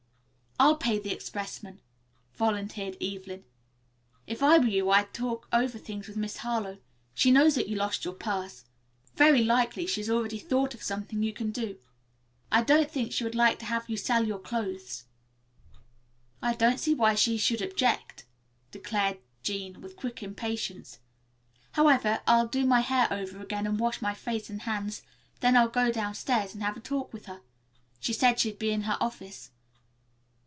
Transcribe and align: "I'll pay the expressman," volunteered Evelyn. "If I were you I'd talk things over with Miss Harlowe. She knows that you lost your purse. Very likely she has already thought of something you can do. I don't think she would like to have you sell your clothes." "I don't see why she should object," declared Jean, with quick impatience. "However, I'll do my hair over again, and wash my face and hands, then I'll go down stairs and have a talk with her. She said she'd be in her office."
"I'll 0.59 0.75
pay 0.75 0.99
the 0.99 1.09
expressman," 1.11 1.81
volunteered 2.35 2.95
Evelyn. 3.01 3.45
"If 4.27 4.43
I 4.43 4.59
were 4.59 4.65
you 4.67 4.91
I'd 4.91 5.11
talk 5.11 5.49
things 5.49 6.05
over 6.07 6.11
with 6.11 6.17
Miss 6.17 6.37
Harlowe. 6.37 6.77
She 7.15 7.31
knows 7.31 7.55
that 7.55 7.67
you 7.67 7.75
lost 7.75 8.05
your 8.05 8.13
purse. 8.13 8.65
Very 9.15 9.43
likely 9.43 9.87
she 9.87 10.01
has 10.01 10.09
already 10.11 10.37
thought 10.37 10.75
of 10.75 10.83
something 10.83 11.23
you 11.23 11.33
can 11.33 11.49
do. 11.49 11.79
I 12.51 12.61
don't 12.61 12.91
think 12.91 13.11
she 13.11 13.23
would 13.23 13.33
like 13.33 13.57
to 13.59 13.65
have 13.65 13.89
you 13.89 13.97
sell 13.97 14.27
your 14.27 14.37
clothes." 14.37 15.05
"I 16.43 16.53
don't 16.53 16.79
see 16.79 16.93
why 16.93 17.15
she 17.15 17.39
should 17.39 17.63
object," 17.63 18.25
declared 18.69 19.17
Jean, 19.41 19.81
with 19.81 19.95
quick 19.95 20.21
impatience. 20.21 20.99
"However, 21.71 22.21
I'll 22.27 22.47
do 22.47 22.67
my 22.67 22.81
hair 22.81 23.07
over 23.11 23.41
again, 23.41 23.65
and 23.65 23.79
wash 23.79 23.99
my 23.99 24.13
face 24.13 24.47
and 24.47 24.61
hands, 24.61 25.01
then 25.39 25.57
I'll 25.57 25.69
go 25.69 25.91
down 25.91 26.13
stairs 26.13 26.53
and 26.53 26.61
have 26.61 26.77
a 26.77 26.81
talk 26.81 27.13
with 27.13 27.25
her. 27.25 27.41
She 27.99 28.13
said 28.13 28.39
she'd 28.39 28.59
be 28.59 28.69
in 28.69 28.81
her 28.83 28.97
office." 29.01 29.49